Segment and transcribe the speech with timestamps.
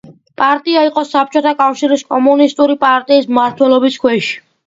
[0.41, 4.35] პარტია იყო საბჭოთა კავშირის კომუნისტური პარტიის მმართველობის ქვეშ.